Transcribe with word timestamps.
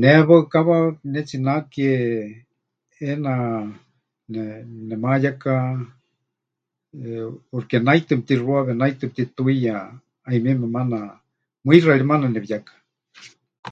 Ne 0.00 0.10
waɨkawa 0.28 0.76
pɨnetsinake 1.00 1.90
ʼeena 2.94 3.32
nemayéka 4.88 5.54
porque, 7.50 7.76
naitɨ 7.86 8.12
mɨtixuawe, 8.18 8.72
naitɨ 8.80 9.04
mɨtituiya, 9.08 9.74
ˀayumieme 10.24 10.66
maana, 10.74 10.98
mɨixa 11.64 11.98
ri 11.98 12.04
maana 12.10 12.26
nepɨyéka. 12.30 12.72